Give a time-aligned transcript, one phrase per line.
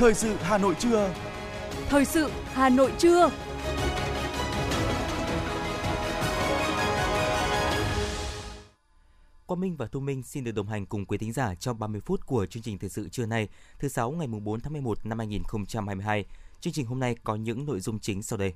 [0.00, 1.14] Thời sự Hà Nội trưa.
[1.88, 3.30] Thời sự Hà Nội trưa.
[9.46, 12.00] Quang Minh và Thu Minh xin được đồng hành cùng quý thính giả trong 30
[12.00, 13.48] phút của chương trình thời sự trưa nay,
[13.78, 16.24] thứ sáu ngày 4 tháng 11 năm 2022.
[16.60, 18.54] Chương trình hôm nay có những nội dung chính sau đây.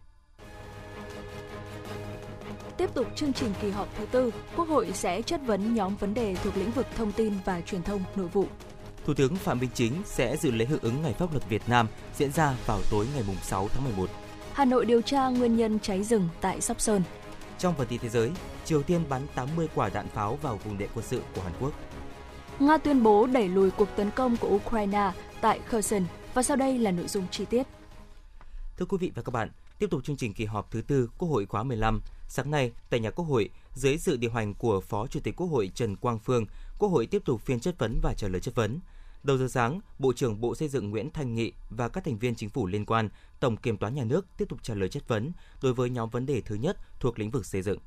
[2.76, 6.14] Tiếp tục chương trình kỳ họp thứ tư, Quốc hội sẽ chất vấn nhóm vấn
[6.14, 8.46] đề thuộc lĩnh vực thông tin và truyền thông nội vụ.
[9.06, 11.88] Thủ tướng Phạm Minh Chính sẽ dự lễ hưởng ứng Ngày Pháp luật Việt Nam
[12.16, 14.10] diễn ra vào tối ngày 6 tháng 11.
[14.52, 17.02] Hà Nội điều tra nguyên nhân cháy rừng tại Sóc Sơn.
[17.58, 18.30] Trong phần tin thế giới,
[18.64, 21.72] Triều Tiên bắn 80 quả đạn pháo vào vùng địa quân sự của Hàn Quốc.
[22.58, 26.02] Nga tuyên bố đẩy lùi cuộc tấn công của Ukraine tại Kherson
[26.34, 27.66] và sau đây là nội dung chi tiết.
[28.78, 31.28] Thưa quý vị và các bạn, tiếp tục chương trình kỳ họp thứ tư Quốc
[31.28, 35.06] hội khóa 15, sáng nay tại nhà Quốc hội, dưới sự điều hành của Phó
[35.06, 36.46] Chủ tịch Quốc hội Trần Quang Phương,
[36.78, 38.80] Quốc hội tiếp tục phiên chất vấn và trả lời chất vấn.
[39.22, 42.34] Đầu giờ sáng, Bộ trưởng Bộ Xây dựng Nguyễn Thanh Nghị và các thành viên
[42.34, 43.08] chính phủ liên quan,
[43.40, 45.32] Tổng Kiểm toán Nhà nước tiếp tục trả lời chất vấn
[45.62, 47.78] đối với nhóm vấn đề thứ nhất thuộc lĩnh vực xây dựng.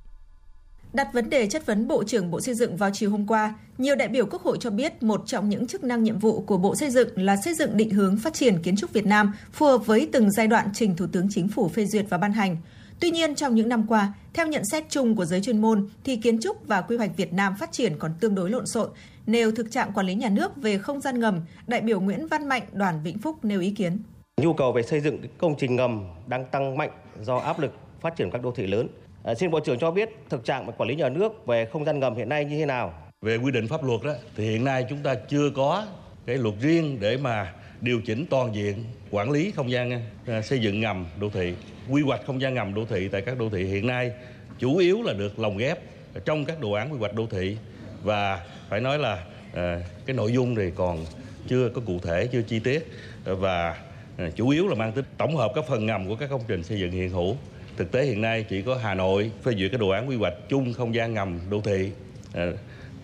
[0.94, 3.96] Đặt vấn đề chất vấn Bộ trưởng Bộ Xây dựng vào chiều hôm qua, nhiều
[3.96, 6.76] đại biểu Quốc hội cho biết một trong những chức năng nhiệm vụ của Bộ
[6.76, 9.86] Xây dựng là xây dựng định hướng phát triển kiến trúc Việt Nam phù hợp
[9.86, 12.58] với từng giai đoạn trình Thủ tướng Chính phủ phê duyệt và ban hành.
[13.00, 16.16] Tuy nhiên, trong những năm qua, theo nhận xét chung của giới chuyên môn, thì
[16.16, 18.90] kiến trúc và quy hoạch Việt Nam phát triển còn tương đối lộn xộn.
[19.26, 22.48] Nêu thực trạng quản lý nhà nước về không gian ngầm, đại biểu Nguyễn Văn
[22.48, 24.00] Mạnh, đoàn Vĩnh Phúc nêu ý kiến.
[24.42, 28.16] Nhu cầu về xây dựng công trình ngầm đang tăng mạnh do áp lực phát
[28.16, 28.88] triển các đô thị lớn.
[29.28, 31.86] À, xin Bộ trưởng cho biết thực trạng về quản lý nhà nước về không
[31.86, 32.94] gian ngầm hiện nay như thế nào?
[33.22, 35.86] Về quy định pháp luật đó thì hiện nay chúng ta chưa có
[36.26, 40.60] cái luật riêng để mà điều chỉnh toàn diện quản lý không gian à, xây
[40.60, 41.54] dựng ngầm đô thị
[41.90, 44.12] quy hoạch không gian ngầm đô thị tại các đô thị hiện nay
[44.60, 45.80] chủ yếu là được lồng ghép
[46.26, 47.58] trong các đồ án quy hoạch đô thị
[48.04, 51.06] và phải nói là à, cái nội dung thì còn
[51.48, 52.88] chưa có cụ thể chưa chi tiết
[53.24, 53.78] và
[54.18, 56.64] à, chủ yếu là mang tính tổng hợp các phần ngầm của các công trình
[56.64, 57.36] xây dựng hiện hữu
[57.78, 60.34] thực tế hiện nay chỉ có Hà Nội phê duyệt cái đồ án quy hoạch
[60.50, 61.92] chung không gian ngầm đô thị
[62.34, 62.46] à,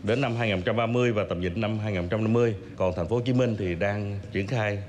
[0.03, 3.75] đến năm 2030 và tầm nhìn năm 2050 còn thành phố Hồ Chí Minh thì
[3.75, 4.83] đang triển khai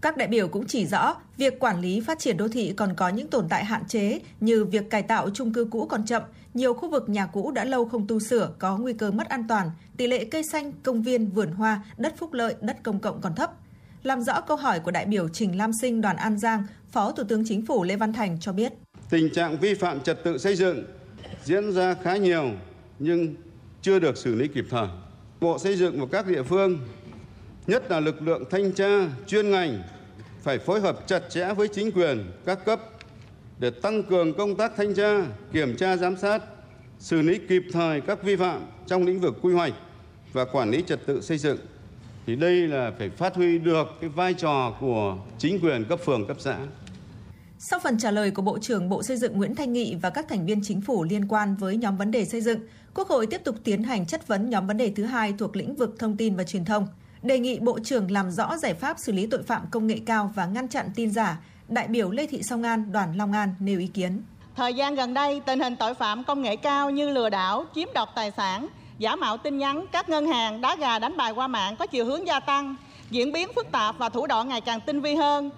[0.00, 3.08] các đại biểu cũng chỉ rõ, việc quản lý phát triển đô thị còn có
[3.08, 6.22] những tồn tại hạn chế như việc cải tạo chung cư cũ còn chậm,
[6.54, 9.44] nhiều khu vực nhà cũ đã lâu không tu sửa có nguy cơ mất an
[9.48, 13.20] toàn, tỷ lệ cây xanh, công viên, vườn hoa, đất phúc lợi, đất công cộng
[13.20, 13.50] còn thấp.
[14.02, 17.24] Làm rõ câu hỏi của đại biểu Trình Lam Sinh đoàn An Giang, Phó Thủ
[17.24, 18.72] tướng Chính phủ Lê Văn Thành cho biết.
[19.10, 20.84] Tình trạng vi phạm trật tự xây dựng
[21.44, 22.50] diễn ra khá nhiều
[22.98, 23.34] nhưng
[23.82, 24.88] chưa được xử lý kịp thời.
[25.40, 26.78] Bộ Xây dựng và các địa phương,
[27.66, 29.82] nhất là lực lượng thanh tra chuyên ngành
[30.42, 32.80] phải phối hợp chặt chẽ với chính quyền các cấp
[33.58, 36.42] để tăng cường công tác thanh tra, kiểm tra giám sát,
[36.98, 39.72] xử lý kịp thời các vi phạm trong lĩnh vực quy hoạch
[40.32, 41.58] và quản lý trật tự xây dựng.
[42.26, 46.26] Thì đây là phải phát huy được cái vai trò của chính quyền cấp phường,
[46.26, 46.58] cấp xã.
[47.58, 50.28] Sau phần trả lời của Bộ trưởng Bộ Xây dựng Nguyễn Thanh Nghị và các
[50.28, 52.60] thành viên chính phủ liên quan với nhóm vấn đề xây dựng,
[52.94, 55.74] Quốc hội tiếp tục tiến hành chất vấn nhóm vấn đề thứ hai thuộc lĩnh
[55.74, 56.86] vực thông tin và truyền thông–
[57.26, 60.32] đề nghị Bộ trưởng làm rõ giải pháp xử lý tội phạm công nghệ cao
[60.34, 61.38] và ngăn chặn tin giả.
[61.68, 64.22] Đại biểu Lê Thị Song An, đoàn Long An nêu ý kiến.
[64.56, 67.88] Thời gian gần đây, tình hình tội phạm công nghệ cao như lừa đảo, chiếm
[67.94, 68.66] đoạt tài sản,
[68.98, 72.04] giả mạo tin nhắn, các ngân hàng, đá gà đánh bài qua mạng có chiều
[72.04, 72.76] hướng gia tăng,
[73.10, 75.50] diễn biến phức tạp và thủ đoạn ngày càng tinh vi hơn.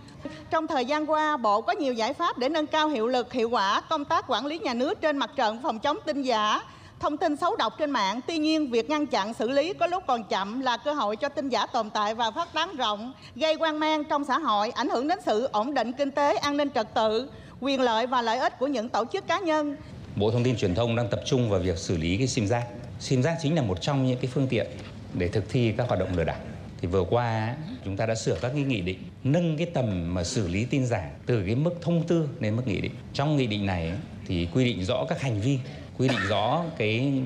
[0.50, 3.50] Trong thời gian qua, Bộ có nhiều giải pháp để nâng cao hiệu lực, hiệu
[3.50, 6.60] quả công tác quản lý nhà nước trên mặt trận phòng chống tin giả,
[7.00, 8.20] thông tin xấu độc trên mạng.
[8.26, 11.28] Tuy nhiên, việc ngăn chặn xử lý có lúc còn chậm là cơ hội cho
[11.28, 14.88] tin giả tồn tại và phát tán rộng, gây quan mang trong xã hội, ảnh
[14.88, 17.30] hưởng đến sự ổn định kinh tế, an ninh trật tự,
[17.60, 19.76] quyền lợi và lợi ích của những tổ chức cá nhân.
[20.16, 22.66] Bộ Thông tin Truyền thông đang tập trung vào việc xử lý cái sim giác.
[23.00, 24.66] Sim giác chính là một trong những cái phương tiện
[25.14, 26.36] để thực thi các hoạt động lừa đảo.
[26.80, 30.24] Thì vừa qua chúng ta đã sửa các cái nghị định, nâng cái tầm mà
[30.24, 32.92] xử lý tin giả từ cái mức thông tư lên mức nghị định.
[33.12, 33.92] Trong nghị định này
[34.26, 35.58] thì quy định rõ các hành vi,
[35.98, 37.22] quy định rõ cái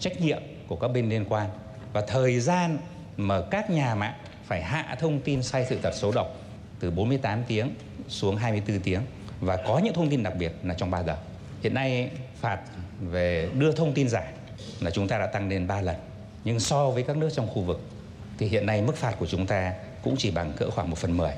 [0.00, 1.50] trách nhiệm của các bên liên quan
[1.92, 2.78] và thời gian
[3.16, 6.36] mà các nhà mạng phải hạ thông tin sai sự thật xấu độc
[6.80, 7.74] từ 48 tiếng
[8.08, 9.00] xuống 24 tiếng
[9.40, 11.16] và có những thông tin đặc biệt là trong 3 giờ.
[11.62, 12.10] Hiện nay
[12.40, 12.60] phạt
[13.00, 14.22] về đưa thông tin giả
[14.80, 15.96] là chúng ta đã tăng lên 3 lần.
[16.44, 17.80] Nhưng so với các nước trong khu vực
[18.40, 19.72] thì hiện nay mức phạt của chúng ta
[20.02, 21.30] cũng chỉ bằng cỡ khoảng 1 phần 10.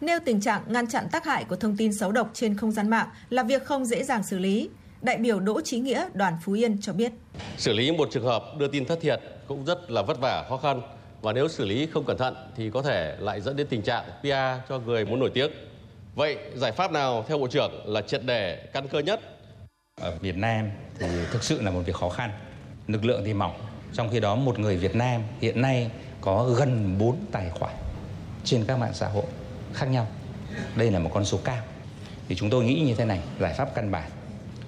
[0.00, 2.90] Nêu tình trạng ngăn chặn tác hại của thông tin xấu độc trên không gian
[2.90, 4.70] mạng là việc không dễ dàng xử lý.
[5.02, 7.12] Đại biểu Đỗ Chí Nghĩa, đoàn Phú Yên cho biết.
[7.56, 10.56] Xử lý một trường hợp đưa tin thất thiệt cũng rất là vất vả, khó
[10.56, 10.82] khăn.
[11.22, 14.04] Và nếu xử lý không cẩn thận thì có thể lại dẫn đến tình trạng
[14.22, 15.50] PR cho người muốn nổi tiếng.
[16.14, 19.20] Vậy giải pháp nào theo Bộ trưởng là triệt để căn cơ nhất?
[20.00, 22.30] Ở Việt Nam thì thực sự là một việc khó khăn.
[22.86, 23.60] Lực lượng thì mỏng.
[23.92, 27.74] Trong khi đó một người Việt Nam hiện nay có gần 4 tài khoản
[28.44, 29.24] trên các mạng xã hội.
[29.74, 30.06] khác nhau.
[30.76, 31.62] Đây là một con số cao.
[32.28, 34.10] Thì chúng tôi nghĩ như thế này, giải pháp căn bản.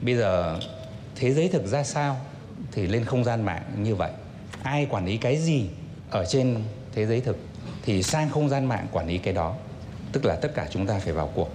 [0.01, 0.59] Bây giờ
[1.17, 2.17] thế giới thực ra sao
[2.73, 4.11] thì lên không gian mạng như vậy.
[4.63, 5.67] Ai quản lý cái gì
[6.11, 6.65] ở trên
[6.95, 7.37] thế giới thực
[7.83, 9.55] thì sang không gian mạng quản lý cái đó.
[10.13, 11.51] Tức là tất cả chúng ta phải vào cuộc.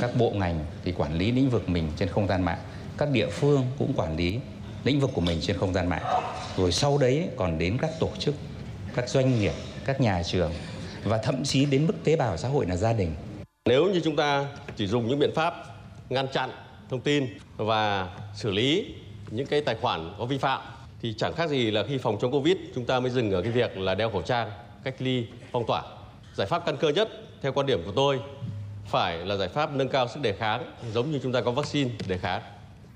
[0.00, 2.58] Các bộ ngành thì quản lý lĩnh vực mình trên không gian mạng,
[2.98, 4.40] các địa phương cũng quản lý
[4.84, 6.02] lĩnh vực của mình trên không gian mạng.
[6.56, 8.34] Rồi sau đấy còn đến các tổ chức,
[8.94, 9.52] các doanh nghiệp,
[9.84, 10.52] các nhà trường
[11.04, 13.14] và thậm chí đến mức tế bào xã hội là gia đình.
[13.68, 14.46] Nếu như chúng ta
[14.76, 15.54] chỉ dùng những biện pháp
[16.08, 16.50] ngăn chặn
[16.90, 17.26] thông tin
[17.56, 18.94] và xử lý
[19.30, 20.60] những cái tài khoản có vi phạm
[21.02, 23.52] thì chẳng khác gì là khi phòng chống Covid chúng ta mới dừng ở cái
[23.52, 24.50] việc là đeo khẩu trang,
[24.84, 25.82] cách ly, phong tỏa.
[26.36, 27.08] Giải pháp căn cơ nhất
[27.42, 28.20] theo quan điểm của tôi
[28.86, 31.90] phải là giải pháp nâng cao sức đề kháng giống như chúng ta có vaccine
[32.08, 32.42] đề kháng.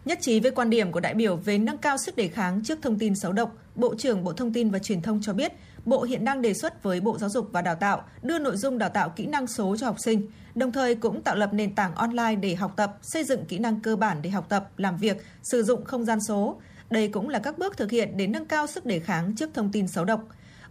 [0.04, 2.78] Nhất trí với quan điểm của đại biểu về nâng cao sức đề kháng trước
[2.82, 5.52] thông tin xấu độc, Bộ trưởng Bộ Thông tin và Truyền thông cho biết,
[5.84, 8.79] Bộ hiện đang đề xuất với Bộ Giáo dục và Đào tạo đưa nội dung
[8.79, 11.94] đào tạo kỹ năng số cho học sinh, đồng thời cũng tạo lập nền tảng
[11.94, 15.25] online để học tập, xây dựng kỹ năng cơ bản để học tập, làm việc,
[15.43, 16.61] sử dụng không gian số.
[16.90, 19.73] Đây cũng là các bước thực hiện để nâng cao sức đề kháng trước thông
[19.73, 20.20] tin xấu độc.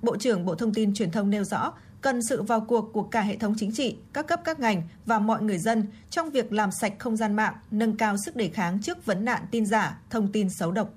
[0.02, 3.22] Bộ trưởng Bộ Thông tin Truyền thông nêu rõ, cần sự vào cuộc của cả
[3.22, 6.72] hệ thống chính trị, các cấp các ngành và mọi người dân trong việc làm
[6.72, 10.32] sạch không gian mạng, nâng cao sức đề kháng trước vấn nạn tin giả, thông
[10.32, 10.90] tin xấu độc.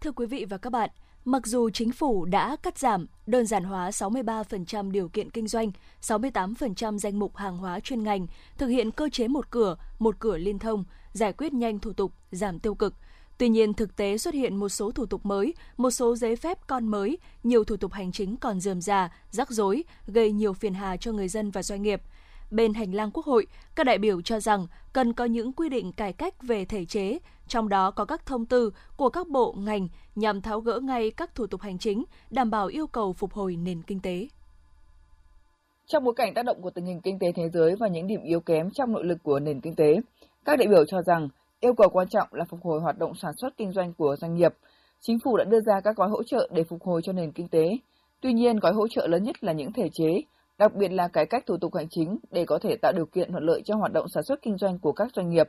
[0.00, 0.90] Thưa quý vị và các bạn,
[1.24, 5.72] mặc dù chính phủ đã cắt giảm, đơn giản hóa 63% điều kiện kinh doanh,
[6.00, 8.26] 68% danh mục hàng hóa chuyên ngành,
[8.58, 12.12] thực hiện cơ chế một cửa, một cửa liên thông, giải quyết nhanh thủ tục,
[12.30, 12.94] giảm tiêu cực–
[13.42, 16.66] Tuy nhiên, thực tế xuất hiện một số thủ tục mới, một số giấy phép
[16.66, 20.74] con mới, nhiều thủ tục hành chính còn dườm già, rắc rối, gây nhiều phiền
[20.74, 22.02] hà cho người dân và doanh nghiệp.
[22.52, 25.92] Bên hành lang Quốc hội, các đại biểu cho rằng cần có những quy định
[25.92, 27.18] cải cách về thể chế,
[27.48, 31.34] trong đó có các thông tư của các bộ ngành nhằm tháo gỡ ngay các
[31.34, 34.28] thủ tục hành chính, đảm bảo yêu cầu phục hồi nền kinh tế.
[35.86, 38.22] Trong bối cảnh tác động của tình hình kinh tế thế giới và những điểm
[38.22, 39.94] yếu kém trong nội lực của nền kinh tế,
[40.44, 41.28] các đại biểu cho rằng
[41.64, 44.34] Yêu cầu quan trọng là phục hồi hoạt động sản xuất kinh doanh của doanh
[44.34, 44.52] nghiệp.
[45.00, 47.48] Chính phủ đã đưa ra các gói hỗ trợ để phục hồi cho nền kinh
[47.48, 47.64] tế.
[48.20, 50.20] Tuy nhiên, gói hỗ trợ lớn nhất là những thể chế,
[50.58, 53.32] đặc biệt là cải cách thủ tục hành chính để có thể tạo điều kiện
[53.32, 55.46] thuận lợi cho hoạt động sản xuất kinh doanh của các doanh nghiệp.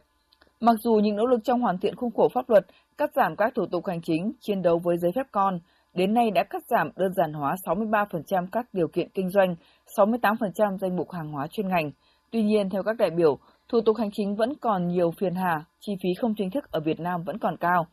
[0.60, 2.66] Mặc dù những nỗ lực trong hoàn thiện khung khổ pháp luật,
[2.98, 5.60] cắt giảm các thủ tục hành chính, chiến đấu với giấy phép con,
[5.94, 9.56] đến nay đã cắt giảm đơn giản hóa 63% các điều kiện kinh doanh,
[9.98, 11.92] 68% danh mục hàng hóa chuyên ngành.
[12.32, 13.38] Tuy nhiên, theo các đại biểu,
[13.70, 16.80] thủ tục hành chính vẫn còn nhiều phiền hà, chi phí không chính thức ở
[16.80, 17.88] Việt Nam vẫn còn cao.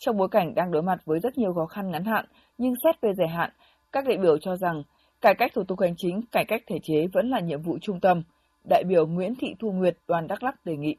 [0.00, 2.24] Trong bối cảnh đang đối mặt với rất nhiều khó khăn ngắn hạn,
[2.58, 3.50] nhưng xét về dài hạn,
[3.92, 4.82] các đại biểu cho rằng
[5.20, 8.00] cải cách thủ tục hành chính, cải cách thể chế vẫn là nhiệm vụ trung
[8.00, 8.22] tâm.
[8.70, 10.96] Đại biểu Nguyễn Thị Thu Nguyệt, đoàn Đắk Lắk đề nghị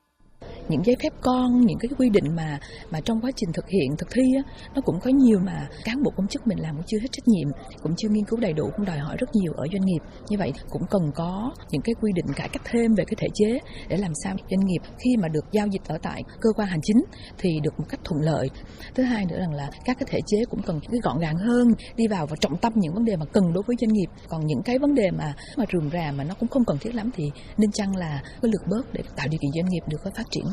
[0.69, 2.59] những giấy phép con những cái quy định mà
[2.91, 4.43] mà trong quá trình thực hiện thực thi á,
[4.75, 7.27] nó cũng có nhiều mà cán bộ công chức mình làm cũng chưa hết trách
[7.27, 7.47] nhiệm
[7.83, 9.99] cũng chưa nghiên cứu đầy đủ cũng đòi hỏi rất nhiều ở doanh nghiệp.
[10.29, 13.27] Như vậy cũng cần có những cái quy định cải cách thêm về cái thể
[13.33, 13.59] chế
[13.89, 16.81] để làm sao doanh nghiệp khi mà được giao dịch ở tại cơ quan hành
[16.83, 16.97] chính
[17.37, 18.49] thì được một cách thuận lợi.
[18.95, 21.67] Thứ hai nữa rằng là các cái thể chế cũng cần cái gọn gàng hơn
[21.95, 24.07] đi vào và trọng tâm những vấn đề mà cần đối với doanh nghiệp.
[24.27, 26.95] Còn những cái vấn đề mà mà rườm rà mà nó cũng không cần thiết
[26.95, 27.23] lắm thì
[27.57, 30.45] nên chăng là cái lược bớt để tạo điều kiện doanh nghiệp được phát triển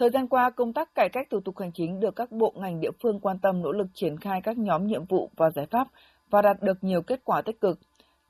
[0.00, 2.80] Thời gian qua, công tác cải cách thủ tục hành chính được các bộ ngành
[2.80, 5.88] địa phương quan tâm nỗ lực triển khai các nhóm nhiệm vụ và giải pháp
[6.30, 7.78] và đạt được nhiều kết quả tích cực.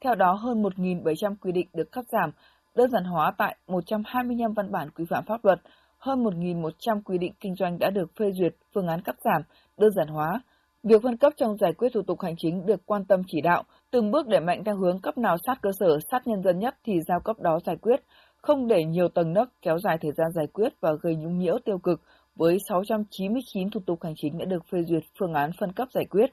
[0.01, 2.31] Theo đó, hơn 1.700 quy định được cắt giảm,
[2.75, 5.61] đơn giản hóa tại 125 văn bản quy phạm pháp luật,
[5.99, 9.43] hơn 1.100 quy định kinh doanh đã được phê duyệt phương án cắt giảm,
[9.79, 10.43] đơn giản hóa.
[10.83, 13.63] Việc phân cấp trong giải quyết thủ tục hành chính được quan tâm chỉ đạo,
[13.91, 16.77] từng bước đẩy mạnh theo hướng cấp nào sát cơ sở, sát nhân dân nhất
[16.85, 18.01] thì giao cấp đó giải quyết,
[18.43, 21.59] không để nhiều tầng nấc kéo dài thời gian giải quyết và gây nhũng nhiễu
[21.65, 22.01] tiêu cực
[22.35, 26.05] với 699 thủ tục hành chính đã được phê duyệt phương án phân cấp giải
[26.05, 26.27] quyết.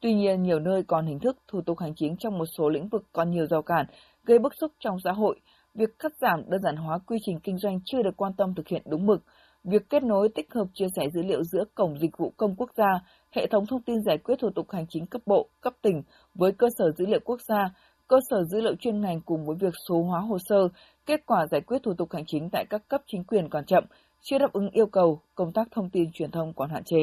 [0.00, 2.88] Tuy nhiên, nhiều nơi còn hình thức thủ tục hành chính trong một số lĩnh
[2.88, 3.86] vực còn nhiều rào cản,
[4.24, 5.40] gây bức xúc trong xã hội.
[5.74, 8.68] Việc cắt giảm đơn giản hóa quy trình kinh doanh chưa được quan tâm thực
[8.68, 9.22] hiện đúng mực.
[9.64, 12.70] Việc kết nối tích hợp chia sẻ dữ liệu giữa Cổng Dịch vụ Công Quốc
[12.76, 16.02] gia, hệ thống thông tin giải quyết thủ tục hành chính cấp bộ, cấp tỉnh
[16.34, 17.70] với cơ sở dữ liệu quốc gia,
[18.12, 20.68] cơ sở dữ liệu chuyên ngành cùng với việc số hóa hồ sơ,
[21.06, 23.84] kết quả giải quyết thủ tục hành chính tại các cấp chính quyền còn chậm,
[24.22, 26.98] chưa đáp ứng yêu cầu, công tác thông tin truyền thông còn hạn chế.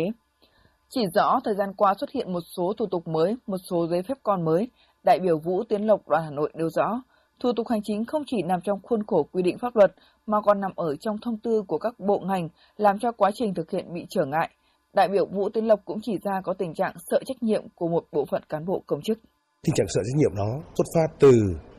[0.90, 4.04] Chỉ rõ thời gian qua xuất hiện một số thủ tục mới, một số giấy
[4.04, 4.68] phép con mới,
[5.04, 7.02] đại biểu Vũ Tiến Lộc đoàn Hà Nội nêu rõ,
[7.40, 9.92] thủ tục hành chính không chỉ nằm trong khuôn khổ quy định pháp luật
[10.28, 13.54] mà còn nằm ở trong thông tư của các bộ ngành, làm cho quá trình
[13.54, 14.50] thực hiện bị trở ngại.
[14.94, 17.88] Đại biểu Vũ Tiến Lộc cũng chỉ ra có tình trạng sợ trách nhiệm của
[17.88, 19.20] một bộ phận cán bộ công chức.
[19.66, 21.32] Tình trạng sợ trách nhiệm đó xuất phát từ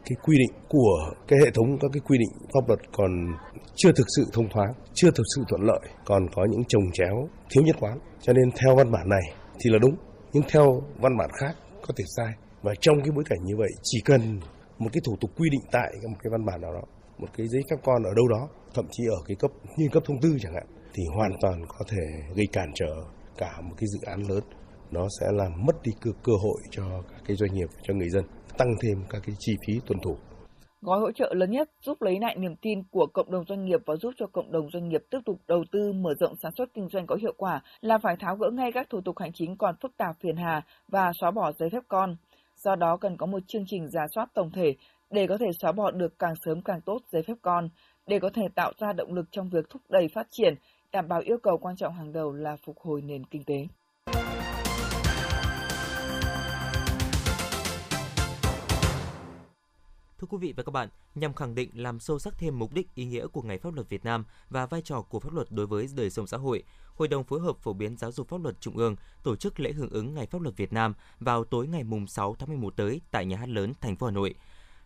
[0.04, 3.10] cái quy định của cái hệ thống các cái quy định pháp luật còn
[3.74, 7.28] chưa thực sự thông thoáng, chưa thực sự thuận lợi, còn có những trồng chéo,
[7.50, 7.98] thiếu nhất quán.
[8.20, 9.22] Cho nên theo văn bản này
[9.60, 9.94] thì là đúng,
[10.32, 11.54] nhưng theo văn bản khác
[11.86, 12.32] có thể sai.
[12.62, 14.40] Và trong cái bối cảnh như vậy chỉ cần
[14.78, 16.82] một cái thủ tục quy định tại một cái văn bản nào đó,
[17.18, 20.02] một cái giấy phép con ở đâu đó, thậm chí ở cái cấp như cấp
[20.06, 22.02] thông tư chẳng hạn thì hoàn toàn có thể
[22.36, 22.94] gây cản trở
[23.38, 24.42] cả một cái dự án lớn
[24.90, 28.08] nó sẽ làm mất đi cơ, cơ hội cho các cái doanh nghiệp cho người
[28.08, 28.24] dân
[28.58, 30.16] tăng thêm các cái chi phí tuân thủ
[30.82, 33.80] Gói hỗ trợ lớn nhất giúp lấy lại niềm tin của cộng đồng doanh nghiệp
[33.86, 36.74] và giúp cho cộng đồng doanh nghiệp tiếp tục đầu tư mở rộng sản xuất
[36.74, 39.56] kinh doanh có hiệu quả là phải tháo gỡ ngay các thủ tục hành chính
[39.56, 42.16] còn phức tạp phiền hà và xóa bỏ giấy phép con.
[42.56, 44.74] Do đó cần có một chương trình giả soát tổng thể
[45.10, 47.68] để có thể xóa bỏ được càng sớm càng tốt giấy phép con,
[48.06, 50.54] để có thể tạo ra động lực trong việc thúc đẩy phát triển,
[50.92, 53.66] đảm bảo yêu cầu quan trọng hàng đầu là phục hồi nền kinh tế.
[60.20, 62.94] Thưa quý vị và các bạn, nhằm khẳng định làm sâu sắc thêm mục đích
[62.94, 65.66] ý nghĩa của Ngày Pháp luật Việt Nam và vai trò của pháp luật đối
[65.66, 66.62] với đời sống xã hội,
[66.94, 69.72] Hội đồng phối hợp phổ biến giáo dục pháp luật Trung ương tổ chức lễ
[69.72, 73.00] hưởng ứng Ngày Pháp luật Việt Nam vào tối ngày mùng 6 tháng 11 tới
[73.10, 74.34] tại Nhà hát lớn thành phố Hà Nội.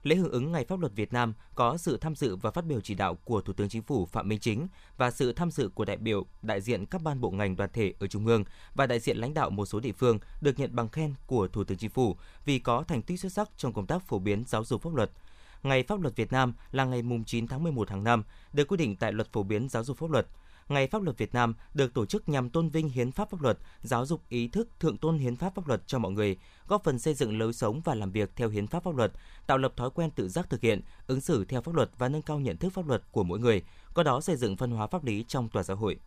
[0.05, 2.81] Lễ hưởng ứng Ngày Pháp luật Việt Nam có sự tham dự và phát biểu
[2.81, 5.85] chỉ đạo của Thủ tướng Chính phủ Phạm Minh Chính và sự tham dự của
[5.85, 8.45] đại biểu, đại diện các ban bộ ngành đoàn thể ở Trung ương
[8.75, 11.65] và đại diện lãnh đạo một số địa phương được nhận bằng khen của Thủ
[11.65, 14.65] tướng Chính phủ vì có thành tích xuất sắc trong công tác phổ biến giáo
[14.65, 15.11] dục pháp luật.
[15.63, 18.97] Ngày Pháp luật Việt Nam là ngày 9 tháng 11 hàng năm, được quy định
[18.97, 20.27] tại Luật phổ biến giáo dục pháp luật.
[20.69, 23.59] Ngày Pháp luật Việt Nam được tổ chức nhằm tôn vinh hiến pháp pháp luật,
[23.83, 26.37] giáo dục ý thức thượng tôn hiến pháp pháp luật cho mọi người,
[26.69, 29.13] góp phần xây dựng lối sống và làm việc theo hiến pháp pháp luật,
[29.47, 32.23] tạo lập thói quen tự giác thực hiện, ứng xử theo pháp luật và nâng
[32.23, 33.63] cao nhận thức pháp luật của mỗi người,
[33.95, 35.99] qua đó xây dựng văn hóa pháp lý trong toàn xã hội.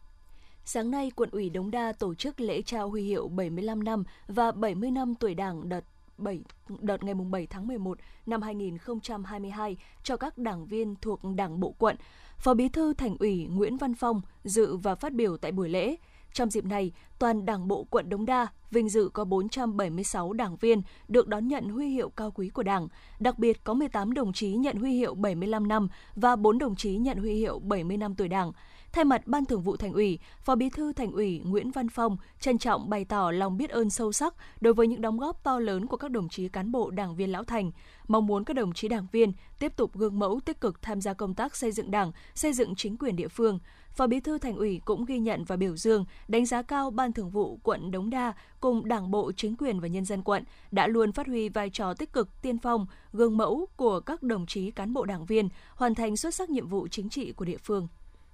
[0.66, 4.52] Sáng nay, quận ủy Đống Đa tổ chức lễ trao huy hiệu 75 năm và
[4.52, 5.84] 70 năm tuổi Đảng đợt
[6.18, 6.42] 7,
[6.80, 11.96] đợt ngày 7 tháng 11 năm 2022 cho các đảng viên thuộc Đảng bộ quận.
[12.38, 15.96] Phó Bí thư Thành ủy Nguyễn Văn Phong dự và phát biểu tại buổi lễ.
[16.34, 20.82] Trong dịp này, toàn Đảng bộ quận Đống Đa vinh dự có 476 đảng viên
[21.08, 22.88] được đón nhận huy hiệu cao quý của Đảng.
[23.20, 26.98] Đặc biệt có 18 đồng chí nhận huy hiệu 75 năm và 4 đồng chí
[26.98, 28.52] nhận huy hiệu 70 năm tuổi Đảng.
[28.92, 32.18] Thay mặt Ban Thường vụ Thành ủy, Phó Bí thư Thành ủy Nguyễn Văn Phong
[32.40, 35.60] trân trọng bày tỏ lòng biết ơn sâu sắc đối với những đóng góp to
[35.60, 37.72] lớn của các đồng chí cán bộ đảng viên lão thành,
[38.08, 41.14] mong muốn các đồng chí đảng viên tiếp tục gương mẫu tích cực tham gia
[41.14, 43.60] công tác xây dựng Đảng, xây dựng chính quyền địa phương.
[43.92, 47.14] Phó Bí thư Thành ủy cũng ghi nhận và biểu dương, đánh giá cao Ban
[47.14, 50.88] Thường vụ quận Đống Đa cùng Đảng bộ, chính quyền và nhân dân quận đã
[50.88, 54.72] luôn phát huy vai trò tích cực tiên phong, gương mẫu của các đồng chí
[54.72, 57.88] cán bộ đảng viên, hoàn thành xuất sắc nhiệm vụ chính trị của địa phương.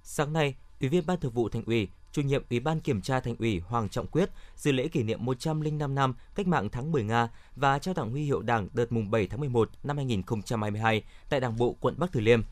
[0.06, 3.20] Sáng nay, Ủy viên Ban Thường vụ Thành ủy, Chủ nhiệm Ủy ban Kiểm tra
[3.20, 7.04] Thành ủy Hoàng Trọng Quyết dự lễ kỷ niệm 105 năm Cách mạng tháng 10
[7.04, 11.40] Nga và trao tặng huy hiệu Đảng đợt mùng 7 tháng 11 năm 2022 tại
[11.40, 12.42] Đảng bộ quận Bắc Từ Liêm.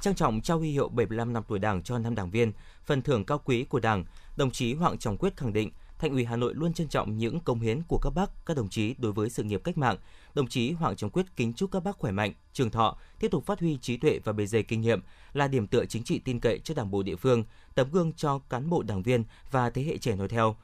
[0.00, 2.52] Trang trọng trao huy hiệu 75 năm tuổi Đảng cho năm đảng viên,
[2.86, 4.04] phần thưởng cao quý của Đảng,
[4.36, 7.40] đồng chí Hoàng Trọng Quyết khẳng định Thành ủy Hà Nội luôn trân trọng những
[7.40, 9.96] công hiến của các bác, các đồng chí đối với sự nghiệp cách mạng.
[10.38, 13.46] Đồng chí Hoàng Trọng Quyết kính chúc các bác khỏe mạnh, trường thọ, tiếp tục
[13.46, 15.00] phát huy trí tuệ và bề dày kinh nghiệm,
[15.32, 18.38] là điểm tựa chính trị tin cậy cho Đảng bộ địa phương, tấm gương cho
[18.38, 20.56] cán bộ đảng viên và thế hệ trẻ nói theo.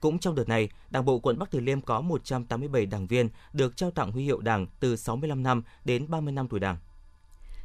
[0.00, 3.76] Cũng trong đợt này, Đảng bộ quận Bắc Từ Liêm có 187 đảng viên được
[3.76, 6.76] trao tặng huy hiệu Đảng từ 65 năm đến 30 năm tuổi Đảng.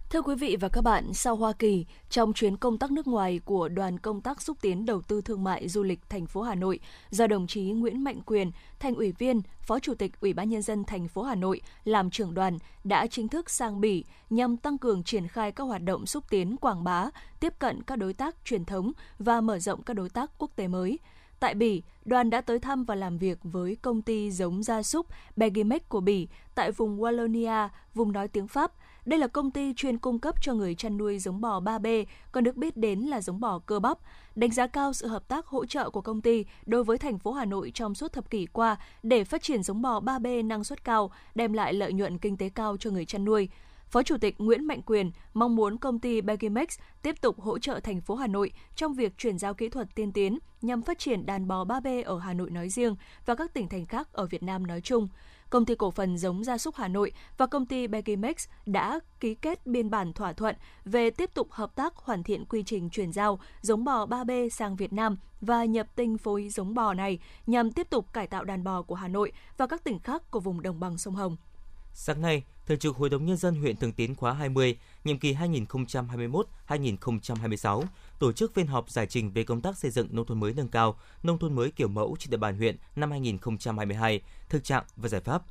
[0.09, 3.39] Thưa quý vị và các bạn, sau Hoa Kỳ, trong chuyến công tác nước ngoài
[3.45, 6.55] của đoàn công tác xúc tiến đầu tư thương mại du lịch thành phố Hà
[6.55, 10.49] Nội do đồng chí Nguyễn Mạnh Quyền, thành ủy viên, phó chủ tịch Ủy ban
[10.49, 14.57] nhân dân thành phố Hà Nội làm trưởng đoàn đã chính thức sang Bỉ nhằm
[14.57, 17.09] tăng cường triển khai các hoạt động xúc tiến quảng bá,
[17.39, 20.67] tiếp cận các đối tác truyền thống và mở rộng các đối tác quốc tế
[20.67, 20.99] mới.
[21.39, 25.07] Tại Bỉ, đoàn đã tới thăm và làm việc với công ty giống gia súc
[25.35, 28.71] Begimex của Bỉ tại vùng Wallonia, vùng nói tiếng Pháp–
[29.07, 32.43] đây là công ty chuyên cung cấp cho người chăn nuôi giống bò 3B, còn
[32.43, 33.97] được biết đến là giống bò cơ bắp.
[34.35, 37.31] Đánh giá cao sự hợp tác hỗ trợ của công ty đối với thành phố
[37.31, 40.83] Hà Nội trong suốt thập kỷ qua để phát triển giống bò 3B năng suất
[40.83, 43.49] cao, đem lại lợi nhuận kinh tế cao cho người chăn nuôi.
[43.89, 47.79] Phó Chủ tịch Nguyễn Mạnh Quyền mong muốn công ty Begimex tiếp tục hỗ trợ
[47.79, 51.25] thành phố Hà Nội trong việc chuyển giao kỹ thuật tiên tiến nhằm phát triển
[51.25, 52.95] đàn bò 3B ở Hà Nội nói riêng
[53.25, 55.07] và các tỉnh thành khác ở Việt Nam nói chung
[55.49, 59.35] công ty cổ phần giống gia súc Hà Nội và công ty Begimex đã ký
[59.35, 63.11] kết biên bản thỏa thuận về tiếp tục hợp tác hoàn thiện quy trình chuyển
[63.11, 67.71] giao giống bò 3B sang Việt Nam và nhập tinh phối giống bò này nhằm
[67.71, 70.61] tiếp tục cải tạo đàn bò của Hà Nội và các tỉnh khác của vùng
[70.61, 71.37] đồng bằng sông Hồng.
[71.93, 74.77] Sáng nay, Thường trực Hội đồng Nhân dân huyện Thường Tín khóa 20,
[75.07, 77.83] nhiệm kỳ 2021-2026,
[78.19, 80.67] tổ chức phiên họp giải trình về công tác xây dựng nông thôn mới nâng
[80.67, 85.09] cao, nông thôn mới kiểu mẫu trên địa bàn huyện năm 2022, thực trạng và
[85.09, 85.43] giải pháp.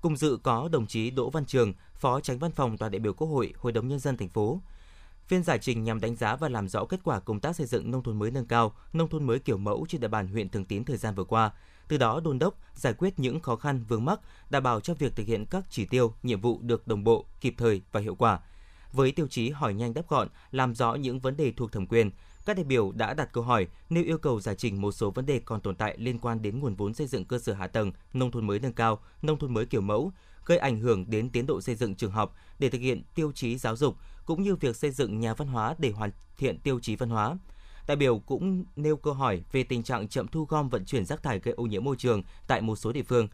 [0.00, 3.12] Cùng dự có đồng chí Đỗ Văn Trường, Phó Tránh Văn phòng tòa đại biểu
[3.12, 4.60] Quốc hội, Hội đồng Nhân dân thành phố.
[5.26, 7.90] Phiên giải trình nhằm đánh giá và làm rõ kết quả công tác xây dựng
[7.90, 10.64] nông thôn mới nâng cao, nông thôn mới kiểu mẫu trên địa bàn huyện Thường
[10.64, 11.50] Tín thời gian vừa qua,
[11.88, 15.16] từ đó đôn đốc giải quyết những khó khăn vướng mắc, đảm bảo cho việc
[15.16, 18.40] thực hiện các chỉ tiêu, nhiệm vụ được đồng bộ, kịp thời và hiệu quả.
[18.92, 22.10] Với tiêu chí hỏi nhanh đáp gọn, làm rõ những vấn đề thuộc thẩm quyền,
[22.46, 25.26] các đại biểu đã đặt câu hỏi nêu yêu cầu giải trình một số vấn
[25.26, 27.92] đề còn tồn tại liên quan đến nguồn vốn xây dựng cơ sở hạ tầng,
[28.12, 30.12] nông thôn mới nâng cao, nông thôn mới kiểu mẫu,
[30.46, 33.58] gây ảnh hưởng đến tiến độ xây dựng trường học để thực hiện tiêu chí
[33.58, 33.96] giáo dục
[34.26, 37.36] cũng như việc xây dựng nhà văn hóa để hoàn thiện tiêu chí văn hóa.
[37.86, 41.22] Đại biểu cũng nêu câu hỏi về tình trạng chậm thu gom vận chuyển rác
[41.22, 43.28] thải gây ô nhiễm môi trường tại một số địa phương.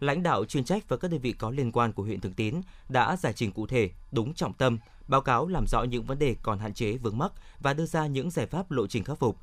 [0.00, 2.60] Lãnh đạo chuyên trách và các đơn vị có liên quan của huyện Thường Tín
[2.88, 4.78] đã giải trình cụ thể, đúng trọng tâm,
[5.10, 8.06] báo cáo làm rõ những vấn đề còn hạn chế vướng mắc và đưa ra
[8.06, 9.36] những giải pháp lộ trình khắc phục.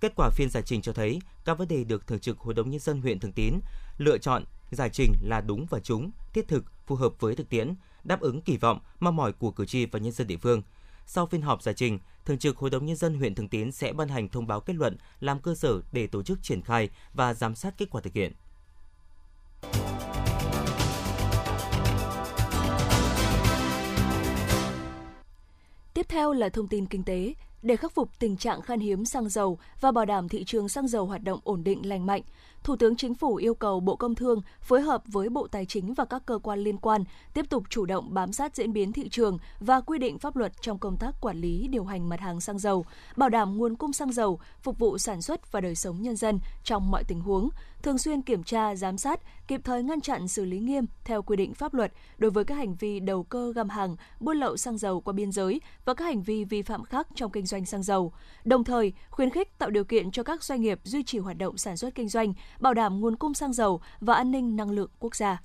[0.00, 2.70] Kết quả phiên giải trình cho thấy các vấn đề được Thường trực Hội đồng
[2.70, 3.54] Nhân dân huyện Thường Tín
[3.98, 7.74] lựa chọn giải trình là đúng và trúng, thiết thực, phù hợp với thực tiễn,
[8.04, 10.62] đáp ứng kỳ vọng, mong mỏi của cử tri và nhân dân địa phương.
[11.06, 13.92] Sau phiên họp giải trình, Thường trực Hội đồng Nhân dân huyện Thường Tín sẽ
[13.92, 17.34] ban hành thông báo kết luận làm cơ sở để tổ chức triển khai và
[17.34, 18.32] giám sát kết quả thực hiện.
[26.04, 27.34] Tiếp theo là thông tin kinh tế.
[27.64, 30.88] Để khắc phục tình trạng khan hiếm xăng dầu và bảo đảm thị trường xăng
[30.88, 32.22] dầu hoạt động ổn định lành mạnh,
[32.64, 35.94] Thủ tướng Chính phủ yêu cầu Bộ Công Thương phối hợp với Bộ Tài chính
[35.94, 37.04] và các cơ quan liên quan
[37.34, 40.52] tiếp tục chủ động bám sát diễn biến thị trường và quy định pháp luật
[40.60, 42.84] trong công tác quản lý điều hành mặt hàng xăng dầu,
[43.16, 46.40] bảo đảm nguồn cung xăng dầu phục vụ sản xuất và đời sống nhân dân
[46.64, 47.48] trong mọi tình huống,
[47.82, 51.36] thường xuyên kiểm tra, giám sát, kịp thời ngăn chặn xử lý nghiêm theo quy
[51.36, 54.78] định pháp luật đối với các hành vi đầu cơ găm hàng, buôn lậu xăng
[54.78, 57.82] dầu qua biên giới và các hành vi vi phạm khác trong kinh doanh xăng
[57.82, 58.12] dầu.
[58.44, 61.58] Đồng thời, khuyến khích tạo điều kiện cho các doanh nghiệp duy trì hoạt động
[61.58, 64.90] sản xuất kinh doanh, bảo đảm nguồn cung xăng dầu và an ninh năng lượng
[64.98, 65.42] quốc gia.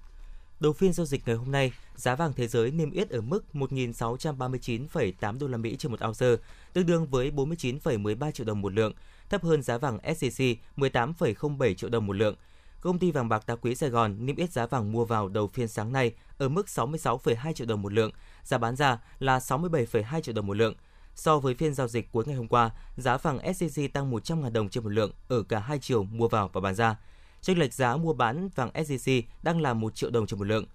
[0.60, 3.46] Đầu phiên giao dịch ngày hôm nay, giá vàng thế giới niêm yết ở mức
[3.54, 8.94] 1.639,8 đô la Mỹ trên một ounce, tương đương với 49,13 triệu đồng một lượng,
[9.30, 12.36] thấp hơn giá vàng SJC 18,07 triệu đồng một lượng.
[12.82, 15.48] Công ty vàng bạc đá quý Sài Gòn niêm yết giá vàng mua vào đầu
[15.48, 18.12] phiên sáng nay ở mức 66,2 triệu đồng một lượng,
[18.44, 20.76] giá bán ra là 67,2 triệu đồng một lượng.
[21.20, 24.70] So với phiên giao dịch cuối ngày hôm qua, giá vàng SJC tăng 100.000 đồng
[24.70, 26.98] trên một lượng ở cả hai chiều mua vào và bán ra.
[27.42, 30.66] Chênh lệch giá mua bán vàng SJC đang là 1 triệu đồng trên một lượng.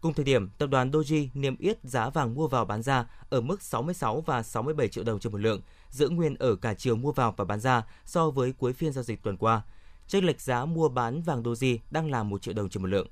[0.00, 3.40] Cùng thời điểm, tập đoàn Doji niêm yết giá vàng mua vào bán ra ở
[3.40, 5.60] mức 66 và 67 triệu đồng trên một lượng,
[5.90, 9.04] giữ nguyên ở cả chiều mua vào và bán ra so với cuối phiên giao
[9.04, 9.62] dịch tuần qua.
[10.08, 13.08] Chênh lệch giá mua bán vàng Doji đang là 1 triệu đồng trên một lượng.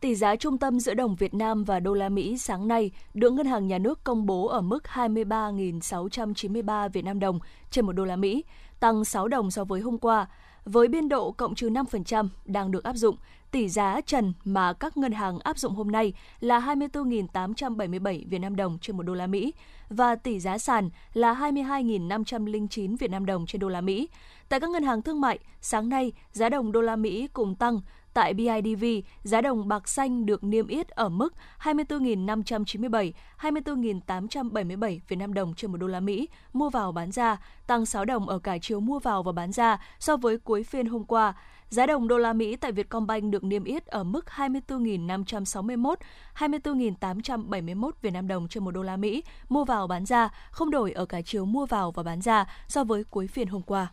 [0.00, 3.30] Tỷ giá trung tâm giữa đồng Việt Nam và đô la Mỹ sáng nay được
[3.30, 7.38] Ngân hàng Nhà nước công bố ở mức 23.693 Việt Nam đồng
[7.70, 8.44] trên một đô la Mỹ,
[8.80, 10.26] tăng 6 đồng so với hôm qua.
[10.64, 13.16] Với biên độ cộng trừ 5% đang được áp dụng,
[13.50, 18.56] tỷ giá trần mà các ngân hàng áp dụng hôm nay là 24.877 Việt Nam
[18.56, 19.52] đồng trên một đô la Mỹ
[19.88, 24.08] và tỷ giá sàn là 22.509 Việt Nam đồng trên đô la Mỹ.
[24.48, 27.80] Tại các ngân hàng thương mại, sáng nay giá đồng đô la Mỹ cùng tăng
[28.14, 28.84] Tại BIDV,
[29.22, 35.72] giá đồng bạc xanh được niêm yết ở mức 24.597, 24.877 Việt Nam đồng trên
[35.72, 37.36] một đô la Mỹ mua vào bán ra,
[37.66, 40.86] tăng 6 đồng ở cả chiều mua vào và bán ra so với cuối phiên
[40.86, 41.34] hôm qua.
[41.70, 45.94] Giá đồng đô la Mỹ tại Vietcombank được niêm yết ở mức 24.561,
[46.38, 50.92] 24.871 Việt Nam đồng trên một đô la Mỹ mua vào bán ra, không đổi
[50.92, 53.92] ở cả chiều mua vào và bán ra so với cuối phiên hôm qua.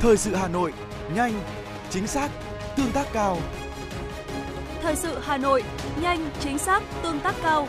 [0.00, 0.72] Thời sự Hà Nội,
[1.14, 1.32] nhanh,
[1.90, 2.30] chính xác,
[2.76, 3.38] tương tác cao.
[4.82, 5.62] Thời sự Hà Nội,
[6.02, 7.68] nhanh, chính xác, tương tác cao.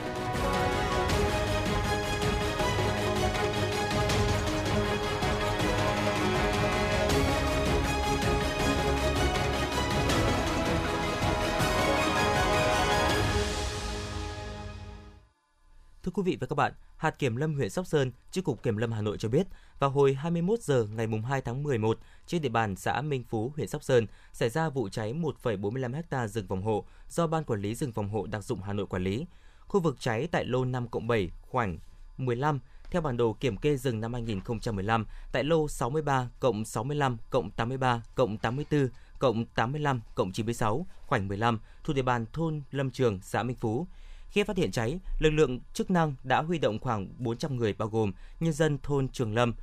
[16.12, 18.78] Thưa quý vị và các bạn, hạt kiểm lâm huyện Sóc Sơn, Chi cục Kiểm
[18.78, 19.48] lâm Hà Nội cho biết,
[19.80, 21.98] vào hồi 21 giờ ngày 2 tháng 11,
[22.28, 26.28] trên địa bàn xã Minh Phú, huyện Sóc Sơn, xảy ra vụ cháy 1,45 ha
[26.28, 29.04] rừng phòng hộ do Ban Quản lý rừng phòng hộ đặc dụng Hà Nội quản
[29.04, 29.26] lý.
[29.68, 31.78] Khu vực cháy tại lô 5 7 khoảng
[32.18, 32.60] 15
[32.92, 38.04] theo bản đồ kiểm kê rừng năm 2015 tại lô 63 cộng 65 cộng 83
[38.16, 43.44] cộng 84 cộng 85 cộng 96 khoảnh 15 thuộc địa bàn thôn Lâm Trường, xã
[43.44, 43.88] Minh Phú.
[44.32, 47.88] Khi phát hiện cháy, lực lượng chức năng đã huy động khoảng 400 người bao
[47.88, 49.54] gồm nhân dân thôn Trường Lâm,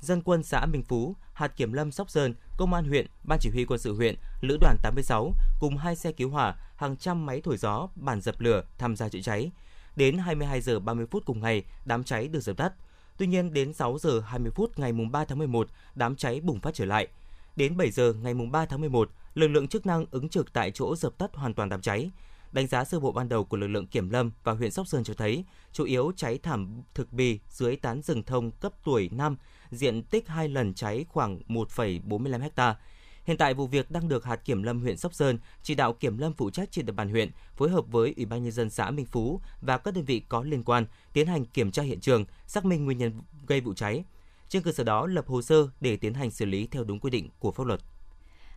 [0.00, 3.50] dân quân xã Minh Phú, hạt kiểm lâm Sóc Sơn, công an huyện, ban chỉ
[3.50, 7.40] huy quân sự huyện, lữ đoàn 86 cùng hai xe cứu hỏa, hàng trăm máy
[7.40, 9.50] thổi gió, bàn dập lửa tham gia chữa cháy.
[9.96, 12.72] Đến 22 giờ 30 phút cùng ngày, đám cháy được dập tắt.
[13.16, 16.74] Tuy nhiên đến 6 giờ 20 phút ngày 3 tháng 11, đám cháy bùng phát
[16.74, 17.08] trở lại.
[17.56, 20.96] Đến 7 giờ ngày 3 tháng 11, lực lượng chức năng ứng trực tại chỗ
[20.96, 22.10] dập tắt hoàn toàn đám cháy.
[22.52, 25.04] Đánh giá sơ bộ ban đầu của lực lượng kiểm lâm và huyện Sóc Sơn
[25.04, 29.36] cho thấy, chủ yếu cháy thảm thực bì dưới tán rừng thông cấp tuổi năm,
[29.70, 32.76] diện tích hai lần cháy khoảng 1,45 ha.
[33.24, 36.18] Hiện tại vụ việc đang được hạt kiểm lâm huyện Sóc Sơn chỉ đạo kiểm
[36.18, 38.90] lâm phụ trách trên địa bàn huyện phối hợp với Ủy ban nhân dân xã
[38.90, 42.24] Minh Phú và các đơn vị có liên quan tiến hành kiểm tra hiện trường,
[42.46, 44.04] xác minh nguyên nhân gây vụ cháy.
[44.48, 47.10] Trên cơ sở đó lập hồ sơ để tiến hành xử lý theo đúng quy
[47.10, 47.80] định của pháp luật.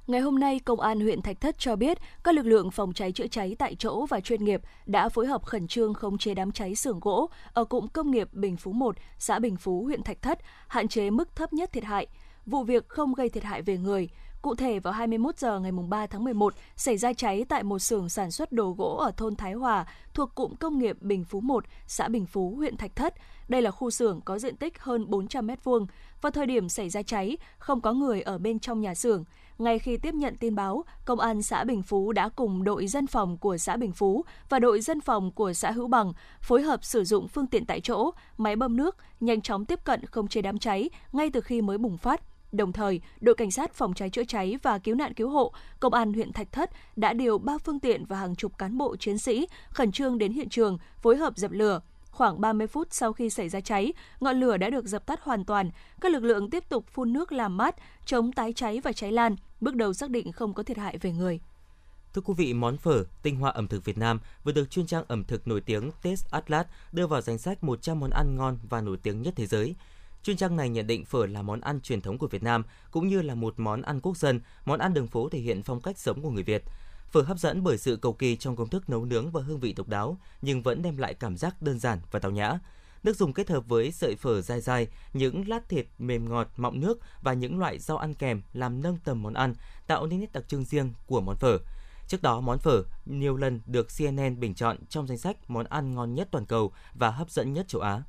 [0.07, 3.11] Ngày hôm nay, Công an huyện Thạch Thất cho biết các lực lượng phòng cháy
[3.11, 6.51] chữa cháy tại chỗ và chuyên nghiệp đã phối hợp khẩn trương khống chế đám
[6.51, 10.21] cháy xưởng gỗ ở cụm công nghiệp Bình Phú 1, xã Bình Phú, huyện Thạch
[10.21, 12.07] Thất, hạn chế mức thấp nhất thiệt hại.
[12.45, 14.09] Vụ việc không gây thiệt hại về người.
[14.41, 18.09] Cụ thể vào 21 giờ ngày 3 tháng 11 xảy ra cháy tại một xưởng
[18.09, 21.65] sản xuất đồ gỗ ở thôn Thái Hòa thuộc cụm công nghiệp Bình Phú 1,
[21.87, 23.13] xã Bình Phú, huyện Thạch Thất.
[23.47, 25.85] Đây là khu xưởng có diện tích hơn 400 m2.
[26.21, 29.23] Vào thời điểm xảy ra cháy, không có người ở bên trong nhà xưởng.
[29.57, 33.07] Ngay khi tiếp nhận tin báo, Công an xã Bình Phú đã cùng đội dân
[33.07, 36.83] phòng của xã Bình Phú và đội dân phòng của xã Hữu Bằng phối hợp
[36.83, 40.41] sử dụng phương tiện tại chỗ, máy bơm nước, nhanh chóng tiếp cận không chế
[40.41, 42.21] đám cháy ngay từ khi mới bùng phát.
[42.51, 45.93] Đồng thời, đội cảnh sát phòng cháy chữa cháy và cứu nạn cứu hộ, công
[45.93, 49.17] an huyện Thạch Thất đã điều ba phương tiện và hàng chục cán bộ chiến
[49.17, 51.81] sĩ khẩn trương đến hiện trường phối hợp dập lửa.
[52.12, 55.45] Khoảng 30 phút sau khi xảy ra cháy, ngọn lửa đã được dập tắt hoàn
[55.45, 55.71] toàn.
[56.02, 59.36] Các lực lượng tiếp tục phun nước làm mát, chống tái cháy và cháy lan.
[59.62, 61.39] Bước đầu xác định không có thiệt hại về người.
[62.13, 65.04] Thưa quý vị, món phở, tinh hoa ẩm thực Việt Nam vừa được chuyên trang
[65.08, 68.82] ẩm thực nổi tiếng Taste Atlas đưa vào danh sách 100 món ăn ngon và
[68.82, 69.76] nổi tiếng nhất thế giới.
[70.24, 73.08] Chuyên trang này nhận định phở là món ăn truyền thống của Việt Nam, cũng
[73.08, 76.00] như là một món ăn quốc dân, món ăn đường phố thể hiện phong cách
[76.00, 76.63] sống của người Việt.
[77.12, 79.74] Phở hấp dẫn bởi sự cầu kỳ trong công thức nấu nướng và hương vị
[79.74, 82.60] độc đáo, nhưng vẫn đem lại cảm giác đơn giản và tao nhã.
[83.04, 86.80] Nước dùng kết hợp với sợi phở dai dai, những lát thịt mềm ngọt mọng
[86.80, 89.56] nước và những loại rau ăn kèm làm nâng tầm món ăn,
[89.88, 91.58] tạo nên nét đặc trưng riêng của món phở.
[92.08, 95.95] Trước đó, món phở nhiều lần được CNN bình chọn trong danh sách món ăn
[95.95, 98.04] ngon nhất toàn cầu và hấp dẫn nhất châu Á.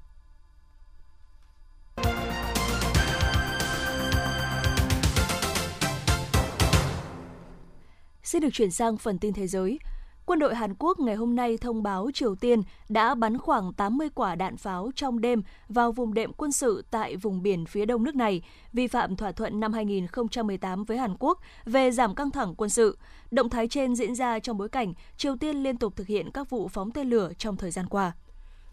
[8.32, 9.78] Xin được chuyển sang phần tin thế giới.
[10.26, 14.08] Quân đội Hàn Quốc ngày hôm nay thông báo Triều Tiên đã bắn khoảng 80
[14.14, 18.04] quả đạn pháo trong đêm vào vùng đệm quân sự tại vùng biển phía đông
[18.04, 18.42] nước này,
[18.72, 22.98] vi phạm thỏa thuận năm 2018 với Hàn Quốc về giảm căng thẳng quân sự.
[23.30, 26.50] Động thái trên diễn ra trong bối cảnh Triều Tiên liên tục thực hiện các
[26.50, 28.12] vụ phóng tên lửa trong thời gian qua.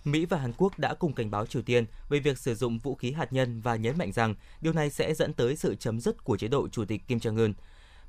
[0.03, 2.95] Mỹ và Hàn Quốc đã cùng cảnh báo Triều Tiên về việc sử dụng vũ
[2.95, 6.23] khí hạt nhân và nhấn mạnh rằng điều này sẽ dẫn tới sự chấm dứt
[6.23, 7.53] của chế độ Chủ tịch Kim Jong-un.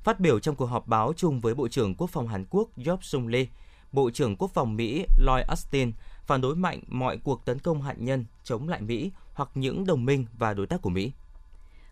[0.03, 2.97] Phát biểu trong cuộc họp báo chung với Bộ trưởng Quốc phòng Hàn Quốc Job
[3.01, 3.45] Sung Lee,
[3.91, 5.91] Bộ trưởng Quốc phòng Mỹ Lloyd Austin
[6.25, 10.05] phản đối mạnh mọi cuộc tấn công hạt nhân chống lại Mỹ hoặc những đồng
[10.05, 11.11] minh và đối tác của Mỹ.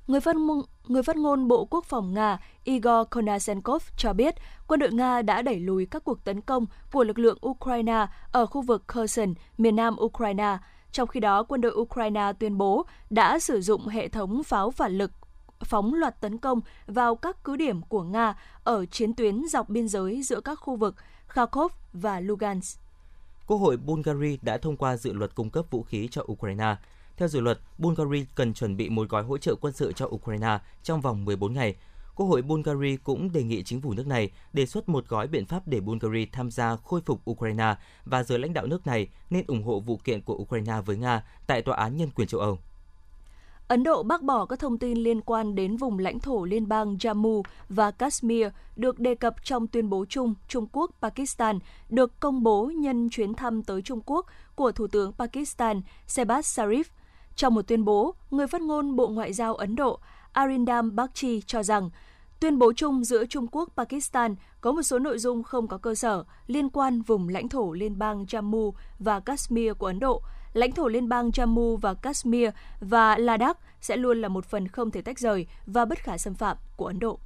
[0.07, 4.35] Người phát, ngôn, người phát ngôn Bộ Quốc phòng Nga Igor Konashenkov cho biết
[4.67, 8.45] quân đội Nga đã đẩy lùi các cuộc tấn công của lực lượng Ukraine ở
[8.45, 10.57] khu vực Kherson, miền nam Ukraine.
[10.91, 14.97] Trong khi đó, quân đội Ukraine tuyên bố đã sử dụng hệ thống pháo phản
[14.97, 15.11] lực
[15.65, 19.87] phóng loạt tấn công vào các cứ điểm của Nga ở chiến tuyến dọc biên
[19.87, 20.95] giới giữa các khu vực
[21.27, 22.79] Kharkov và Lugansk.
[23.47, 26.75] Quốc hội Bulgaria đã thông qua dự luật cung cấp vũ khí cho Ukraine.
[27.17, 30.59] Theo dự luật, Bulgaria cần chuẩn bị một gói hỗ trợ quân sự cho Ukraine
[30.83, 31.75] trong vòng 14 ngày.
[32.15, 35.45] Quốc hội Bulgaria cũng đề nghị chính phủ nước này đề xuất một gói biện
[35.45, 39.43] pháp để Bulgaria tham gia khôi phục Ukraine và giới lãnh đạo nước này nên
[39.47, 42.59] ủng hộ vụ kiện của Ukraine với Nga tại Tòa án Nhân quyền châu Âu.
[43.69, 46.95] Ấn Độ bác bỏ các thông tin liên quan đến vùng lãnh thổ liên bang
[46.95, 52.71] Jammu và Kashmir được đề cập trong tuyên bố chung Trung Quốc-Pakistan được công bố
[52.75, 56.83] nhân chuyến thăm tới Trung Quốc của Thủ tướng Pakistan Shehbaz Sharif.
[57.35, 59.99] Trong một tuyên bố, người phát ngôn Bộ Ngoại giao Ấn Độ
[60.33, 61.89] Arindam Bagchi cho rằng
[62.39, 65.95] Tuyên bố chung giữa Trung Quốc Pakistan có một số nội dung không có cơ
[65.95, 70.21] sở liên quan vùng lãnh thổ liên bang Jammu và Kashmir của Ấn Độ–
[70.53, 74.91] lãnh thổ liên bang Jammu và Kashmir và Ladakh sẽ luôn là một phần không
[74.91, 77.19] thể tách rời và bất khả xâm phạm của Ấn Độ.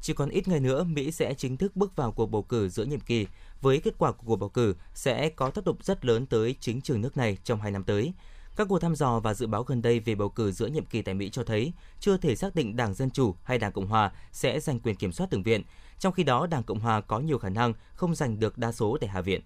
[0.00, 2.84] Chỉ còn ít ngày nữa, Mỹ sẽ chính thức bước vào cuộc bầu cử giữa
[2.84, 3.26] nhiệm kỳ.
[3.60, 6.80] Với kết quả của cuộc bầu cử sẽ có tác động rất lớn tới chính
[6.80, 8.12] trường nước này trong hai năm tới.
[8.56, 11.02] Các cuộc thăm dò và dự báo gần đây về bầu cử giữa nhiệm kỳ
[11.02, 14.12] tại Mỹ cho thấy chưa thể xác định Đảng Dân Chủ hay Đảng Cộng Hòa
[14.32, 15.62] sẽ giành quyền kiểm soát Thượng viện,
[15.98, 18.96] trong khi đó Đảng Cộng Hòa có nhiều khả năng không giành được đa số
[19.00, 19.40] tại Hạ viện.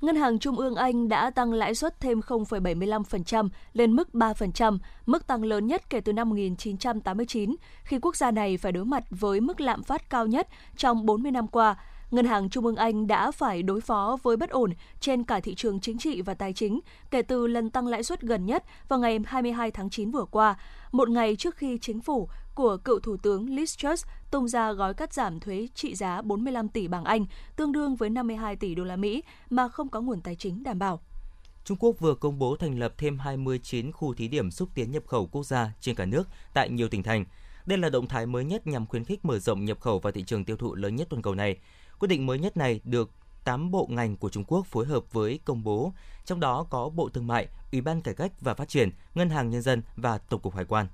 [0.00, 5.26] Ngân hàng Trung ương Anh đã tăng lãi suất thêm 0,75% lên mức 3%, mức
[5.26, 9.40] tăng lớn nhất kể từ năm 1989, khi quốc gia này phải đối mặt với
[9.40, 11.76] mức lạm phát cao nhất trong 40 năm qua.
[12.10, 15.54] Ngân hàng Trung ương Anh đã phải đối phó với bất ổn trên cả thị
[15.54, 16.80] trường chính trị và tài chính
[17.10, 20.56] kể từ lần tăng lãi suất gần nhất vào ngày 22 tháng 9 vừa qua,
[20.92, 22.28] một ngày trước khi chính phủ
[22.58, 26.68] của cựu Thủ tướng Liz Truss tung ra gói cắt giảm thuế trị giá 45
[26.68, 30.20] tỷ bảng Anh, tương đương với 52 tỷ đô la Mỹ mà không có nguồn
[30.20, 31.00] tài chính đảm bảo.
[31.64, 35.02] Trung Quốc vừa công bố thành lập thêm 29 khu thí điểm xúc tiến nhập
[35.06, 37.24] khẩu quốc gia trên cả nước tại nhiều tỉnh thành.
[37.66, 40.24] Đây là động thái mới nhất nhằm khuyến khích mở rộng nhập khẩu vào thị
[40.26, 41.56] trường tiêu thụ lớn nhất toàn cầu này.
[41.98, 43.10] Quyết định mới nhất này được
[43.44, 45.92] 8 bộ ngành của Trung Quốc phối hợp với công bố,
[46.24, 49.50] trong đó có Bộ Thương mại, Ủy ban Cải cách và Phát triển, Ngân hàng
[49.50, 50.86] Nhân dân và Tổng cục Hải quan.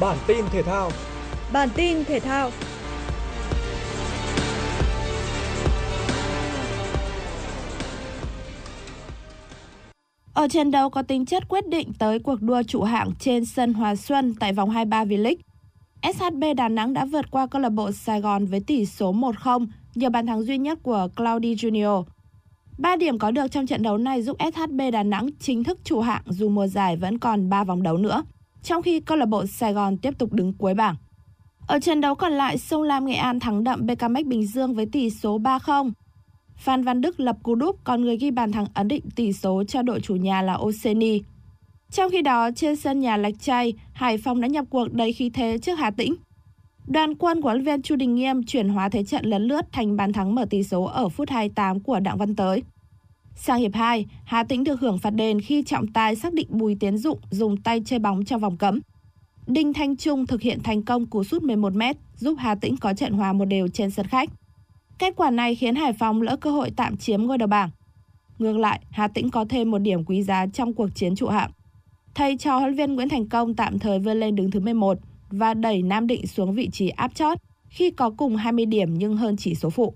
[0.00, 0.90] Bản tin thể thao.
[1.52, 2.50] Bản tin thể thao.
[10.34, 13.74] Ở trận đấu có tính chất quyết định tới cuộc đua trụ hạng trên sân
[13.74, 15.36] Hòa Xuân tại vòng 23 V-League,
[16.02, 19.66] SHB Đà Nẵng đã vượt qua câu lạc bộ Sài Gòn với tỷ số 1-0
[19.94, 22.04] nhờ bàn thắng duy nhất của Claudio Junior.
[22.78, 26.00] Ba điểm có được trong trận đấu này giúp SHB Đà Nẵng chính thức trụ
[26.00, 28.22] hạng dù mùa giải vẫn còn 3 vòng đấu nữa,
[28.66, 30.96] trong khi câu lạc bộ Sài Gòn tiếp tục đứng cuối bảng.
[31.66, 34.86] Ở trận đấu còn lại, Sông Lam Nghệ An thắng đậm BKMX Bình Dương với
[34.92, 35.90] tỷ số 3-0.
[36.56, 39.64] Phan Văn Đức lập cú đúp, còn người ghi bàn thắng ấn định tỷ số
[39.64, 41.20] cho đội chủ nhà là Oseni.
[41.90, 45.30] Trong khi đó, trên sân nhà Lạch Tray, Hải Phòng đã nhập cuộc đầy khí
[45.30, 46.14] thế trước Hà Tĩnh.
[46.86, 49.96] Đoàn quân của huấn viên Chu Đình Nghiêm chuyển hóa thế trận lấn lướt thành
[49.96, 52.62] bàn thắng mở tỷ số ở phút 28 của Đặng Văn Tới.
[53.36, 56.76] Sang hiệp 2, Hà Tĩnh được hưởng phạt đền khi trọng tài xác định Bùi
[56.80, 58.80] Tiến Dụng dùng tay chơi bóng trong vòng cấm.
[59.46, 63.12] Đinh Thanh Trung thực hiện thành công cú sút 11m giúp Hà Tĩnh có trận
[63.12, 64.28] hòa một đều trên sân khách.
[64.98, 67.70] Kết quả này khiến Hải Phòng lỡ cơ hội tạm chiếm ngôi đầu bảng.
[68.38, 71.50] Ngược lại, Hà Tĩnh có thêm một điểm quý giá trong cuộc chiến trụ hạng.
[72.14, 74.98] Thầy trò huấn viên Nguyễn Thành Công tạm thời vươn lên đứng thứ 11
[75.30, 79.16] và đẩy Nam Định xuống vị trí áp chót khi có cùng 20 điểm nhưng
[79.16, 79.94] hơn chỉ số phụ.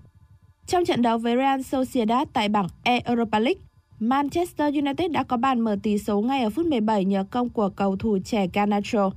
[0.71, 3.61] Trong trận đấu với Real Sociedad tại bảng E Europa League,
[3.99, 7.69] Manchester United đã có bàn mở tỷ số ngay ở phút 17 nhờ công của
[7.69, 9.11] cầu thủ trẻ Garnacho.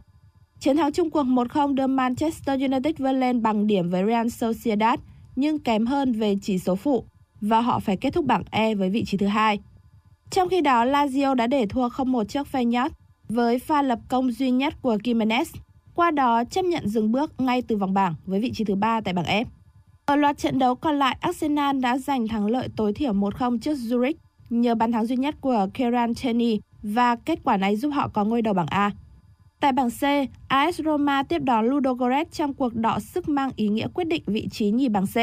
[0.61, 5.01] Chiến thắng chung cuộc 1-0 đưa Manchester United vươn lên bằng điểm với Real Sociedad
[5.37, 7.05] nhưng kém hơn về chỉ số phụ
[7.41, 9.59] và họ phải kết thúc bảng E với vị trí thứ hai.
[10.31, 12.91] Trong khi đó, Lazio đã để thua 0-1 trước Feyenoord
[13.29, 15.45] với pha lập công duy nhất của Kimenez
[15.95, 19.01] qua đó chấp nhận dừng bước ngay từ vòng bảng với vị trí thứ ba
[19.01, 19.45] tại bảng F.
[20.07, 23.75] Ở loạt trận đấu còn lại, Arsenal đã giành thắng lợi tối thiểu 1-0 trước
[23.75, 24.15] Zurich
[24.51, 28.25] nhờ bàn thắng duy nhất của Kieran cheney và kết quả này giúp họ có
[28.25, 28.91] ngôi đầu bảng A.
[29.61, 30.03] Tại bảng C,
[30.49, 34.49] AS Roma tiếp đón Ludogorets trong cuộc đọ sức mang ý nghĩa quyết định vị
[34.51, 35.17] trí nhì bảng C.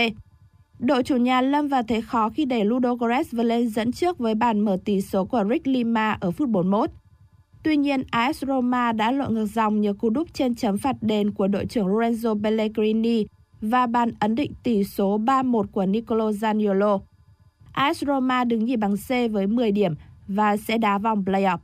[0.80, 4.36] Đội chủ nhà lâm vào thế khó khi để Ludogorets vươn lên dẫn trước với
[4.36, 6.90] bàn mở tỷ số của Rick Lima ở phút 41.
[7.64, 11.32] Tuy nhiên, AS Roma đã lội ngược dòng nhờ cú đúp trên chấm phạt đền
[11.32, 13.26] của đội trưởng Lorenzo Pellegrini
[13.62, 17.00] và bàn ấn định tỷ số 3-1 của Nicolo Zaniolo.
[17.72, 19.96] AS Roma đứng nhì bảng C với 10 điểm
[20.28, 21.58] và sẽ đá vòng playoff.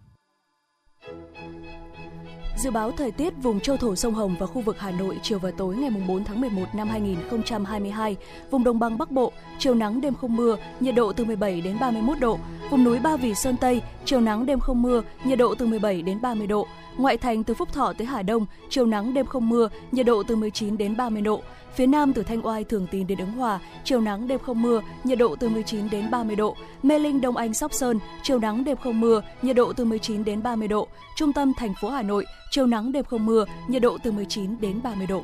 [2.58, 5.40] Dự báo thời tiết vùng châu thổ sông Hồng và khu vực Hà Nội chiều
[5.40, 8.16] và tối ngày 4 tháng 11 năm 2022,
[8.52, 11.78] vùng đồng bằng Bắc Bộ, chiều nắng đêm không mưa, nhiệt độ từ 17 đến
[11.80, 12.40] 31 độ.
[12.70, 16.02] Vùng núi Ba Vì Sơn Tây, chiều nắng đêm không mưa, nhiệt độ từ 17
[16.02, 16.68] đến 30 độ.
[16.98, 20.24] Ngoại thành từ Phúc Thọ tới Hà Đông, chiều nắng đêm không mưa, nhiệt độ
[20.24, 21.42] từ 19 đến 30 độ.
[21.78, 24.82] Phía Nam từ Thanh Oai Thường Tín đến Ứng Hòa, chiều nắng đêm không mưa,
[25.04, 26.56] nhiệt độ từ 19 đến 30 độ.
[26.84, 30.24] Mê Linh Đông Anh Sóc Sơn, chiều nắng đêm không mưa, nhiệt độ từ 19
[30.24, 30.88] đến 30 độ.
[31.16, 34.62] Trung tâm thành phố Hà Nội, chiều nắng đêm không mưa, nhiệt độ từ 19
[34.62, 35.24] đến 30 độ.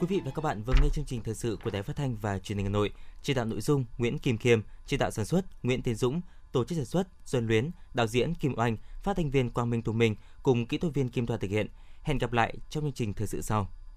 [0.00, 2.16] Quý vị và các bạn vừa nghe chương trình thời sự của Đài Phát thanh
[2.16, 2.90] và Truyền hình Hà Nội.
[3.22, 6.20] Chỉ đạo nội dung Nguyễn Kim Khiêm, chỉ đạo sản xuất Nguyễn Tiến Dũng,
[6.52, 9.82] tổ chức sản xuất Duân Luyến, đạo diễn Kim Oanh, phát thanh viên Quang Minh
[9.82, 11.66] Tùng Minh cùng kỹ thuật viên Kim Thoa thực hiện.
[12.02, 13.68] Hẹn gặp lại trong chương trình thời sự sau.